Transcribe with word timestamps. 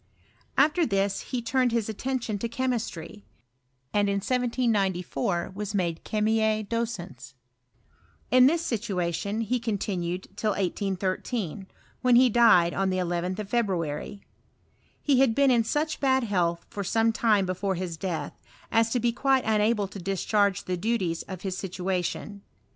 After 0.57 0.83
this 0.83 1.19
he 1.29 1.43
turned 1.43 1.71
his 1.71 1.87
attention 1.87 2.39
to 2.39 2.49
chemistry; 2.49 3.23
and 3.93 4.09
in 4.09 4.15
1794 4.15 5.51
was 5.53 5.75
made 5.75 6.03
chemi/B 6.03 6.67
docens. 6.75 7.35
In 8.31 8.47
this 8.47 8.65
situation 8.65 9.41
he 9.41 9.59
continued 9.59 10.27
till 10.35 10.55
181^, 10.55 11.67
when 12.01 12.15
he 12.15 12.29
died 12.31 12.73
on 12.73 12.89
the 12.89 12.97
11th 12.97 13.37
of 13.37 13.49
February. 13.51 14.23
He 14.99 15.19
had 15.19 15.35
been 15.35 15.51
ia 15.51 15.63
such 15.63 15.99
bad 15.99 16.23
health 16.23 16.65
for 16.67 16.83
some 16.83 17.11
time 17.13 17.45
before 17.45 17.75
his 17.75 17.95
death, 17.95 18.33
as 18.71 18.89
to 18.93 18.99
be 18.99 19.11
quite 19.11 19.43
unable 19.45 19.87
to 19.87 19.99
discharge 19.99 20.63
the 20.63 20.77
duties 20.77 21.21
of 21.27 21.43
his 21.43 21.55
situation. 21.55 22.41